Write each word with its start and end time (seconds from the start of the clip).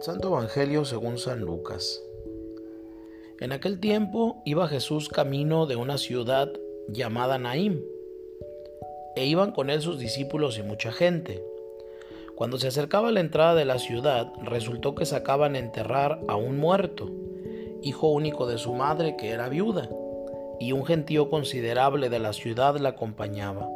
Santo 0.00 0.28
Evangelio 0.28 0.86
según 0.86 1.18
San 1.18 1.40
Lucas. 1.40 2.02
En 3.38 3.52
aquel 3.52 3.80
tiempo 3.80 4.40
iba 4.46 4.66
Jesús 4.66 5.10
camino 5.10 5.66
de 5.66 5.76
una 5.76 5.98
ciudad 5.98 6.50
llamada 6.88 7.36
Naim, 7.36 7.82
e 9.14 9.26
iban 9.26 9.52
con 9.52 9.68
él 9.68 9.82
sus 9.82 9.98
discípulos 9.98 10.56
y 10.56 10.62
mucha 10.62 10.90
gente. 10.90 11.44
Cuando 12.34 12.56
se 12.56 12.68
acercaba 12.68 13.08
a 13.08 13.12
la 13.12 13.20
entrada 13.20 13.54
de 13.54 13.66
la 13.66 13.78
ciudad, 13.78 14.32
resultó 14.42 14.94
que 14.94 15.04
sacaban 15.04 15.54
a 15.54 15.58
enterrar 15.58 16.18
a 16.28 16.36
un 16.36 16.56
muerto, 16.56 17.10
hijo 17.82 18.08
único 18.08 18.46
de 18.46 18.56
su 18.56 18.72
madre 18.72 19.16
que 19.18 19.28
era 19.28 19.50
viuda, 19.50 19.90
y 20.58 20.72
un 20.72 20.86
gentío 20.86 21.28
considerable 21.28 22.08
de 22.08 22.20
la 22.20 22.32
ciudad 22.32 22.76
la 22.78 22.90
acompañaba. 22.90 23.68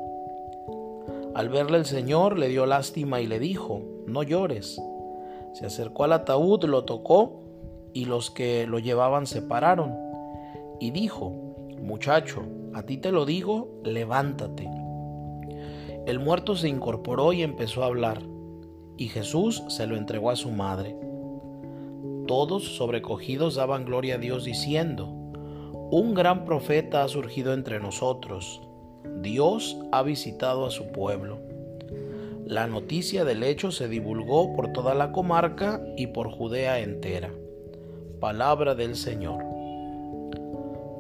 Al 1.35 1.51
verle 1.51 1.77
el 1.77 1.85
Señor 1.85 2.39
le 2.39 2.49
dio 2.49 2.65
lástima 2.65 3.21
y 3.21 3.27
le 3.27 3.39
dijo, 3.39 3.83
no 4.07 4.23
llores. 4.23 4.81
Se 5.55 5.65
acercó 5.65 6.05
al 6.05 6.13
ataúd, 6.13 6.65
lo 6.65 6.85
tocó 6.85 7.41
y 7.95 8.05
los 8.05 8.31
que 8.31 8.67
lo 8.67 8.79
llevaban 8.79 9.27
se 9.27 9.41
pararon. 9.41 9.95
Y 10.81 10.91
dijo, 10.91 11.31
muchacho, 11.81 12.43
a 12.75 12.83
ti 12.83 12.99
te 12.99 13.11
lo 13.11 13.25
digo, 13.25 13.81
levántate. 13.83 14.69
El 16.07 16.19
muerto 16.19 16.55
se 16.55 16.69
incorporó 16.69 17.33
y 17.33 17.43
empezó 17.43 17.83
a 17.83 17.87
hablar, 17.87 18.23
y 18.99 19.09
Jesús 19.09 19.63
se 19.69 19.87
lo 19.87 19.97
entregó 19.97 20.31
a 20.31 20.37
su 20.37 20.51
madre. 20.51 20.95
Todos 22.27 22.77
sobrecogidos 22.77 23.55
daban 23.55 23.87
gloria 23.87 24.17
a 24.17 24.19
Dios 24.19 24.45
diciendo, 24.45 25.07
un 25.91 26.13
gran 26.13 26.45
profeta 26.45 27.03
ha 27.03 27.09
surgido 27.09 27.55
entre 27.55 27.81
nosotros 27.81 28.61
Dios 29.21 29.79
ha 29.93 30.03
visitado 30.03 30.67
a 30.67 30.71
su 30.71 30.89
pueblo. 30.89 31.39
La 32.47 32.67
noticia 32.67 33.25
del 33.25 33.43
hecho 33.43 33.73
se 33.73 33.89
divulgó 33.89 34.55
por 34.55 34.75
toda 34.75 34.95
la 34.95 35.13
comarca 35.13 35.81
y 35.97 36.09
por 36.09 36.31
Judea 36.31 36.79
entera. 36.81 37.31
Palabra 38.21 38.75
del 38.75 38.97
Señor. 38.97 39.43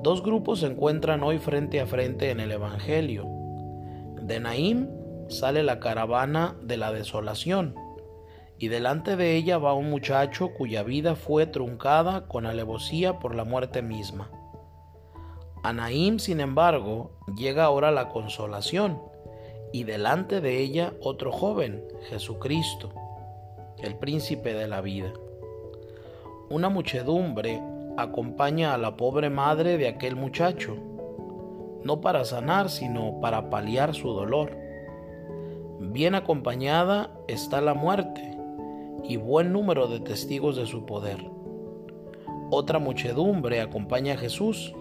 Dos 0.02 0.22
grupos 0.22 0.60
se 0.60 0.66
encuentran 0.68 1.22
hoy 1.22 1.38
frente 1.38 1.82
a 1.82 1.86
frente 1.86 2.30
en 2.30 2.40
el 2.40 2.50
Evangelio. 2.50 3.26
De 4.22 4.40
Naim 4.40 4.88
sale 5.28 5.62
la 5.62 5.80
caravana 5.80 6.56
de 6.62 6.78
la 6.78 6.92
desolación, 6.92 7.74
y 8.58 8.68
delante 8.68 9.14
de 9.16 9.36
ella 9.36 9.58
va 9.58 9.74
un 9.74 9.90
muchacho 9.90 10.54
cuya 10.56 10.82
vida 10.82 11.14
fue 11.14 11.46
truncada 11.46 12.26
con 12.26 12.46
alevosía 12.46 13.18
por 13.18 13.34
la 13.34 13.44
muerte 13.44 13.82
misma. 13.82 14.30
A 15.62 15.74
Naim, 15.74 16.18
sin 16.18 16.40
embargo, 16.40 17.10
llega 17.36 17.64
ahora 17.64 17.90
la 17.90 18.08
consolación, 18.08 18.98
y 19.74 19.82
delante 19.82 20.40
de 20.40 20.60
ella 20.60 20.92
otro 21.00 21.32
joven, 21.32 21.82
Jesucristo, 22.08 22.90
el 23.82 23.96
príncipe 23.96 24.54
de 24.54 24.68
la 24.68 24.80
vida. 24.80 25.12
Una 26.48 26.68
muchedumbre 26.68 27.60
acompaña 27.96 28.72
a 28.72 28.78
la 28.78 28.96
pobre 28.96 29.30
madre 29.30 29.76
de 29.76 29.88
aquel 29.88 30.14
muchacho, 30.14 30.76
no 31.82 32.00
para 32.00 32.24
sanar, 32.24 32.70
sino 32.70 33.20
para 33.20 33.50
paliar 33.50 33.96
su 33.96 34.10
dolor. 34.10 34.56
Bien 35.80 36.14
acompañada 36.14 37.10
está 37.26 37.60
la 37.60 37.74
muerte 37.74 38.38
y 39.02 39.16
buen 39.16 39.52
número 39.52 39.88
de 39.88 39.98
testigos 39.98 40.54
de 40.54 40.66
su 40.66 40.86
poder. 40.86 41.18
Otra 42.52 42.78
muchedumbre 42.78 43.60
acompaña 43.60 44.14
a 44.14 44.18
Jesús, 44.18 44.72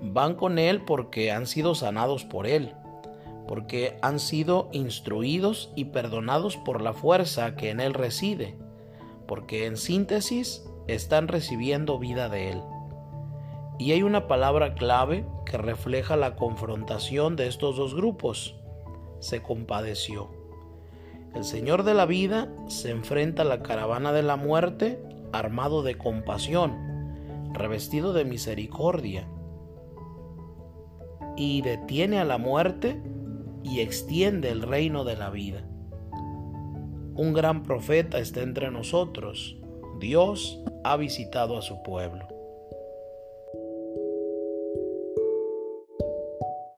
van 0.00 0.36
con 0.36 0.60
Él 0.60 0.82
porque 0.82 1.32
han 1.32 1.48
sido 1.48 1.74
sanados 1.74 2.24
por 2.24 2.46
Él, 2.46 2.76
porque 3.46 3.98
han 4.02 4.18
sido 4.18 4.68
instruidos 4.72 5.72
y 5.76 5.86
perdonados 5.86 6.56
por 6.56 6.80
la 6.80 6.92
fuerza 6.92 7.56
que 7.56 7.70
en 7.70 7.80
Él 7.80 7.94
reside, 7.94 8.56
porque 9.26 9.66
en 9.66 9.76
síntesis 9.76 10.64
están 10.86 11.28
recibiendo 11.28 11.98
vida 11.98 12.28
de 12.28 12.52
Él. 12.52 12.62
Y 13.78 13.92
hay 13.92 14.02
una 14.02 14.28
palabra 14.28 14.74
clave 14.74 15.26
que 15.44 15.58
refleja 15.58 16.16
la 16.16 16.36
confrontación 16.36 17.36
de 17.36 17.48
estos 17.48 17.76
dos 17.76 17.94
grupos. 17.94 18.54
Se 19.18 19.42
compadeció. 19.42 20.30
El 21.34 21.44
Señor 21.44 21.82
de 21.82 21.94
la 21.94 22.06
vida 22.06 22.48
se 22.68 22.90
enfrenta 22.90 23.42
a 23.42 23.46
la 23.46 23.62
caravana 23.62 24.12
de 24.12 24.22
la 24.22 24.36
muerte 24.36 25.02
armado 25.32 25.82
de 25.82 25.98
compasión, 25.98 27.50
revestido 27.52 28.12
de 28.12 28.24
misericordia, 28.24 29.26
y 31.36 31.62
detiene 31.62 32.20
a 32.20 32.24
la 32.24 32.38
muerte 32.38 33.02
y 33.64 33.80
extiende 33.80 34.50
el 34.50 34.62
reino 34.62 35.04
de 35.04 35.16
la 35.16 35.30
vida. 35.30 35.66
Un 37.16 37.32
gran 37.32 37.62
profeta 37.62 38.18
está 38.18 38.42
entre 38.42 38.70
nosotros. 38.70 39.56
Dios 39.98 40.60
ha 40.84 40.96
visitado 40.96 41.56
a 41.56 41.62
su 41.62 41.82
pueblo. 41.82 42.28